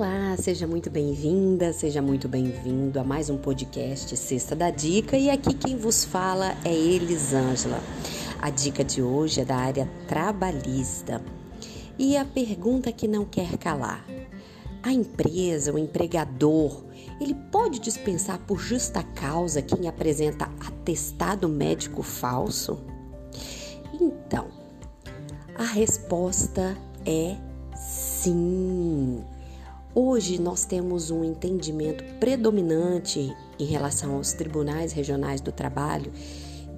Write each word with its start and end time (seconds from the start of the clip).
Olá, 0.00 0.34
seja 0.38 0.66
muito 0.66 0.88
bem-vinda, 0.88 1.74
seja 1.74 2.00
muito 2.00 2.26
bem-vindo 2.26 2.98
a 2.98 3.04
mais 3.04 3.28
um 3.28 3.36
podcast 3.36 4.16
Sexta 4.16 4.56
da 4.56 4.70
Dica 4.70 5.14
e 5.14 5.28
aqui 5.28 5.52
quem 5.52 5.76
vos 5.76 6.06
fala 6.06 6.56
é 6.64 6.74
Elisângela. 6.74 7.78
A 8.40 8.48
dica 8.48 8.82
de 8.82 9.02
hoje 9.02 9.42
é 9.42 9.44
da 9.44 9.56
área 9.56 9.86
trabalhista 10.08 11.20
e 11.98 12.16
a 12.16 12.24
pergunta 12.24 12.90
que 12.90 13.06
não 13.06 13.26
quer 13.26 13.58
calar: 13.58 14.02
a 14.82 14.90
empresa, 14.90 15.70
o 15.70 15.78
empregador, 15.78 16.82
ele 17.20 17.34
pode 17.52 17.78
dispensar 17.78 18.38
por 18.46 18.58
justa 18.58 19.02
causa 19.02 19.60
quem 19.60 19.86
apresenta 19.86 20.50
atestado 20.66 21.46
médico 21.46 22.02
falso? 22.02 22.80
Então, 24.00 24.48
a 25.54 25.64
resposta 25.64 26.74
é 27.04 27.36
sim. 27.76 29.22
Hoje 29.94 30.40
nós 30.40 30.64
temos 30.64 31.10
um 31.10 31.24
entendimento 31.24 32.04
predominante 32.20 33.34
em 33.58 33.64
relação 33.64 34.14
aos 34.14 34.32
tribunais 34.32 34.92
regionais 34.92 35.40
do 35.40 35.50
trabalho 35.50 36.12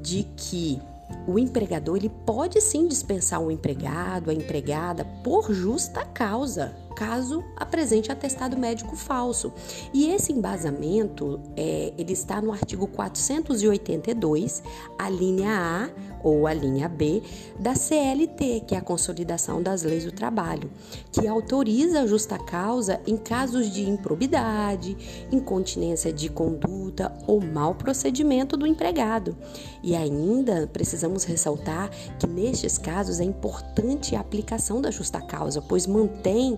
de 0.01 0.23
que 0.37 0.81
o 1.27 1.39
empregador 1.39 1.99
ele 1.99 2.09
pode 2.09 2.59
sim 2.61 2.89
dispensar 2.89 3.41
o 3.41 3.51
empregado, 3.51 4.31
a 4.31 4.35
empregada 4.35 5.05
por 5.23 5.53
justa 5.53 6.07
causa, 6.07 6.75
caso 7.03 7.43
apresente 7.57 8.13
atestado 8.13 8.57
médico 8.57 8.95
falso. 8.95 9.53
E 9.93 10.11
esse 10.11 10.33
embasamento 10.33 11.41
é, 11.57 11.93
ele 11.99 12.13
está 12.13 12.41
no 12.41 12.53
artigo 12.53 12.87
482, 12.87 14.63
a 14.97 15.11
linha 15.11 15.51
A 15.51 16.13
ou 16.23 16.47
a 16.47 16.55
linha 16.55 16.89
B 16.89 17.21
da 17.59 17.75
CLT, 17.75 18.65
que 18.67 18.75
é 18.75 18.79
a 18.79 18.83
Consolidação 18.83 19.61
das 19.61 19.83
Leis 19.83 20.05
do 20.05 20.13
Trabalho, 20.13 20.71
que 21.11 21.27
autoriza 21.27 22.03
a 22.03 22.07
justa 22.07 22.39
causa 22.39 23.01
em 23.07 23.17
casos 23.17 23.71
de 23.71 23.89
improbidade, 23.89 24.97
incontinência 25.33 26.13
de 26.13 26.29
conduta 26.29 27.13
ou 27.27 27.41
mau 27.41 27.75
procedimento 27.75 28.57
do 28.57 28.67
empregado. 28.67 29.37
E 29.83 29.97
ainda 29.97 30.69
precisamos 30.73 31.25
ressaltar 31.25 31.91
que 32.19 32.27
nestes 32.27 32.79
casos 32.79 33.19
é 33.19 33.25
importante 33.25 34.15
a 34.15 34.21
aplicação 34.21 34.81
da 34.81 34.91
justa 34.91 35.21
causa, 35.21 35.61
pois 35.61 35.87
mantém 35.87 36.57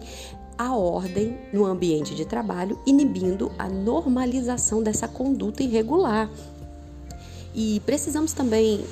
a 0.58 0.74
ordem 0.74 1.38
no 1.52 1.64
ambiente 1.64 2.14
de 2.14 2.24
trabalho, 2.24 2.78
inibindo 2.86 3.50
a 3.58 3.68
normalização 3.68 4.82
dessa 4.82 5.08
conduta 5.08 5.62
irregular. 5.62 6.30
E 7.54 7.80
precisamos 7.86 8.32
também 8.32 8.84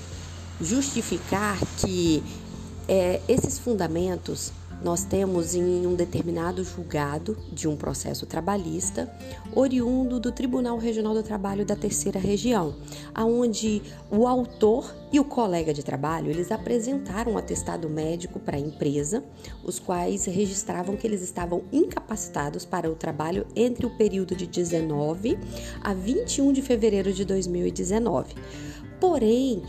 justificar 0.61 1.59
que 1.79 2.23
é, 2.89 3.21
esses 3.29 3.59
fundamentos 3.59 4.53
nós 4.85 5.05
temos 5.05 5.55
em 5.55 5.87
um 5.87 5.95
determinado 5.95 6.65
julgado 6.65 7.37
de 7.53 7.69
um 7.69 7.77
processo 7.77 8.27
trabalhista, 8.27 9.13
oriundo 9.55 10.19
do 10.19 10.33
Tribunal 10.33 10.77
Regional 10.79 11.15
do 11.15 11.23
Trabalho 11.23 11.65
da 11.65 11.77
Terceira 11.77 12.19
Região, 12.19 12.75
aonde 13.15 13.83
o 14.11 14.27
autor 14.27 14.93
e 15.13 15.21
o 15.21 15.25
colega 15.25 15.73
de 15.73 15.83
trabalho, 15.83 16.31
eles 16.31 16.51
apresentaram 16.51 17.33
um 17.33 17.39
atestado 17.39 17.89
médico 17.89 18.41
para 18.41 18.57
a 18.57 18.61
empresa, 18.61 19.23
os 19.63 19.79
quais 19.79 20.25
registravam 20.25 20.97
que 20.97 21.07
eles 21.07 21.23
estavam 21.23 21.63
incapacitados 21.73 22.65
para 22.65 22.91
o 22.91 22.95
trabalho 22.95 23.47
entre 23.55 23.87
o 23.87 23.91
período 23.91 24.35
de 24.35 24.47
19 24.47 25.39
a 25.83 25.95
21 25.95 26.53
de 26.53 26.63
fevereiro 26.63 27.13
de 27.13 27.25
2019. 27.25 28.35
Porém, 28.99 29.63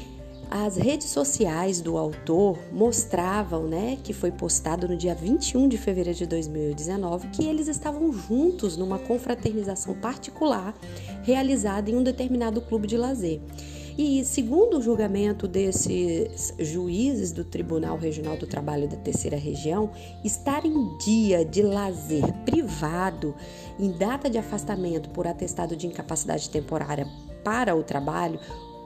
as 0.55 0.77
redes 0.77 1.09
sociais 1.09 1.81
do 1.81 1.97
autor 1.97 2.59
mostravam, 2.71 3.63
né, 3.63 3.97
que 4.03 4.13
foi 4.13 4.29
postado 4.29 4.87
no 4.87 4.95
dia 4.95 5.15
21 5.15 5.67
de 5.67 5.79
fevereiro 5.79 6.15
de 6.15 6.27
2019, 6.27 7.29
que 7.29 7.43
eles 7.43 7.67
estavam 7.67 8.13
juntos 8.13 8.77
numa 8.77 8.99
confraternização 8.99 9.95
particular 9.95 10.75
realizada 11.23 11.89
em 11.89 11.95
um 11.95 12.03
determinado 12.03 12.61
clube 12.61 12.85
de 12.85 12.95
lazer. 12.95 13.41
E 13.97 14.23
segundo 14.23 14.77
o 14.77 14.81
julgamento 14.81 15.47
desses 15.47 16.53
juízes 16.59 17.31
do 17.31 17.43
Tribunal 17.43 17.97
Regional 17.97 18.37
do 18.37 18.45
Trabalho 18.45 18.87
da 18.87 18.97
Terceira 18.97 19.37
Região, 19.37 19.89
estar 20.23 20.63
em 20.67 20.97
dia 20.99 21.43
de 21.43 21.63
lazer 21.63 22.31
privado, 22.45 23.33
em 23.79 23.91
data 23.91 24.29
de 24.29 24.37
afastamento 24.37 25.09
por 25.09 25.25
atestado 25.25 25.75
de 25.75 25.87
incapacidade 25.87 26.47
temporária 26.51 27.07
para 27.43 27.75
o 27.75 27.81
trabalho, 27.81 28.39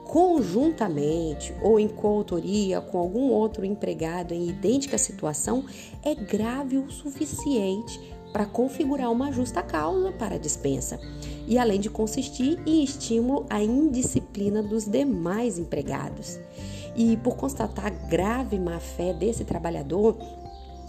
conjuntamente 0.08 1.54
ou 1.60 1.78
em 1.78 1.86
coautoria 1.86 2.80
com 2.80 2.98
algum 2.98 3.30
outro 3.30 3.62
empregado 3.62 4.32
em 4.32 4.48
idêntica 4.48 4.96
situação 4.96 5.66
é 6.02 6.14
grave 6.14 6.78
o 6.78 6.90
suficiente 6.90 8.00
para 8.32 8.46
configurar 8.46 9.12
uma 9.12 9.30
justa 9.30 9.62
causa 9.62 10.10
para 10.12 10.36
a 10.36 10.38
dispensa 10.38 10.98
e 11.46 11.58
além 11.58 11.78
de 11.78 11.90
consistir 11.90 12.58
em 12.66 12.82
estímulo 12.82 13.44
à 13.50 13.62
indisciplina 13.62 14.62
dos 14.62 14.86
demais 14.86 15.58
empregados. 15.58 16.40
E 16.96 17.16
por 17.18 17.36
constatar 17.36 18.08
grave 18.08 18.58
má-fé 18.58 19.12
desse 19.12 19.44
trabalhador, 19.44 20.16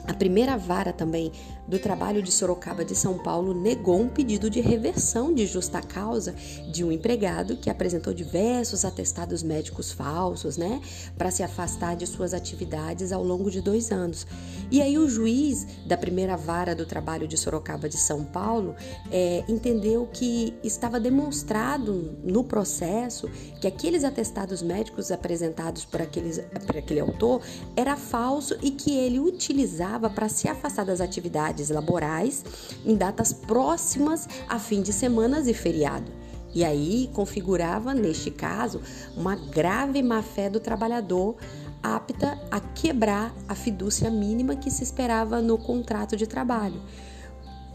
a 0.09 0.13
primeira 0.15 0.57
vara 0.57 0.91
também 0.91 1.31
do 1.67 1.77
trabalho 1.77 2.23
de 2.23 2.31
Sorocaba 2.31 2.83
de 2.83 2.95
São 2.95 3.19
Paulo 3.19 3.53
negou 3.53 4.01
um 4.01 4.09
pedido 4.09 4.49
de 4.49 4.59
reversão 4.59 5.31
de 5.31 5.45
justa 5.45 5.83
causa 5.83 6.33
de 6.71 6.83
um 6.83 6.91
empregado 6.91 7.55
que 7.57 7.69
apresentou 7.69 8.11
diversos 8.11 8.83
atestados 8.83 9.43
médicos 9.43 9.91
falsos, 9.91 10.57
né, 10.57 10.81
para 11.15 11.29
se 11.29 11.43
afastar 11.43 11.95
de 11.95 12.07
suas 12.07 12.33
atividades 12.33 13.11
ao 13.11 13.23
longo 13.23 13.51
de 13.51 13.61
dois 13.61 13.91
anos. 13.91 14.25
E 14.71 14.81
aí 14.81 14.97
o 14.97 15.07
juiz 15.07 15.67
da 15.85 15.95
primeira 15.95 16.35
vara 16.35 16.73
do 16.73 16.87
trabalho 16.87 17.27
de 17.27 17.37
Sorocaba 17.37 17.87
de 17.87 17.97
São 17.97 18.23
Paulo 18.23 18.75
é, 19.11 19.43
entendeu 19.47 20.09
que 20.11 20.55
estava 20.63 20.99
demonstrado 20.99 22.17
no 22.23 22.43
processo 22.43 23.29
que 23.61 23.67
aqueles 23.67 24.03
atestados 24.03 24.63
médicos 24.63 25.11
apresentados 25.11 25.85
por, 25.85 26.01
aqueles, 26.01 26.39
por 26.65 26.77
aquele 26.77 26.99
autor 26.99 27.41
era 27.75 27.95
falso 27.95 28.57
e 28.61 28.71
que 28.71 28.97
ele 28.97 29.19
utilizava 29.19 29.98
para 30.07 30.29
se 30.29 30.47
afastar 30.47 30.85
das 30.85 31.01
atividades 31.01 31.71
laborais 31.71 32.45
em 32.85 32.95
datas 32.95 33.33
próximas 33.33 34.29
a 34.47 34.59
fim 34.59 34.83
de 34.83 34.93
semanas 34.93 35.47
e 35.47 35.53
feriado. 35.55 36.11
E 36.53 36.63
aí 36.63 37.09
configurava, 37.13 37.93
neste 37.95 38.29
caso, 38.29 38.81
uma 39.17 39.35
grave 39.35 40.03
má-fé 40.03 40.47
do 40.47 40.59
trabalhador 40.59 41.35
apta 41.81 42.37
a 42.51 42.59
quebrar 42.59 43.33
a 43.47 43.55
fidúcia 43.55 44.09
mínima 44.11 44.55
que 44.55 44.69
se 44.69 44.83
esperava 44.83 45.41
no 45.41 45.57
contrato 45.57 46.15
de 46.15 46.27
trabalho. 46.27 46.81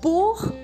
Por 0.01 0.55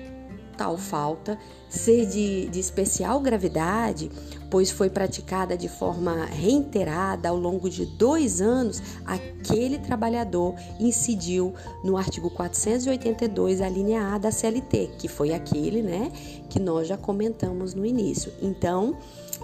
tal 0.61 0.77
falta 0.77 1.39
ser 1.67 2.05
de, 2.05 2.45
de 2.49 2.59
especial 2.59 3.19
gravidade, 3.19 4.11
pois 4.47 4.69
foi 4.69 4.91
praticada 4.91 5.57
de 5.57 5.67
forma 5.67 6.25
reiterada 6.25 7.29
ao 7.29 7.35
longo 7.35 7.67
de 7.67 7.83
dois 7.83 8.41
anos, 8.41 8.79
aquele 9.03 9.79
trabalhador 9.79 10.53
incidiu 10.79 11.51
no 11.83 11.97
artigo 11.97 12.29
482, 12.29 13.59
a 13.59 13.67
linha 13.67 14.13
A 14.13 14.19
da 14.19 14.31
CLT, 14.31 14.91
que 14.99 15.07
foi 15.07 15.33
aquele 15.33 15.81
né, 15.81 16.11
que 16.47 16.59
nós 16.59 16.87
já 16.87 16.97
comentamos 16.97 17.73
no 17.73 17.83
início. 17.83 18.31
Então, 18.39 18.95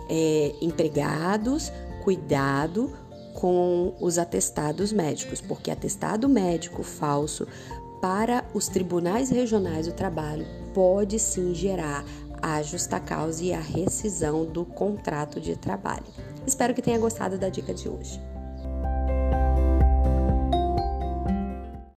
é, 0.08 0.54
empregados, 0.62 1.72
cuidado 2.04 2.94
com 3.34 3.96
os 4.00 4.20
atestados 4.20 4.94
médicos, 4.94 5.42
porque 5.42 5.72
atestado 5.72 6.30
médico 6.30 6.84
falso 6.84 7.48
para 8.02 8.46
os 8.54 8.68
tribunais 8.68 9.30
regionais 9.30 9.88
do 9.88 9.94
trabalho 9.94 10.46
pode 10.74 11.20
sim 11.20 11.54
gerar 11.54 12.04
a 12.42 12.62
justa 12.62 13.00
causa 13.00 13.44
e 13.44 13.54
a 13.54 13.60
rescisão 13.60 14.46
do 14.46 14.64
contrato 14.64 15.42
de 15.42 15.56
trabalho. 15.56 16.06
Espero 16.46 16.74
que 16.74 16.82
tenha 16.82 17.00
gostado 17.00 17.38
da 17.38 17.50
dica 17.50 17.74
de 17.74 17.90
hoje. 17.90 18.22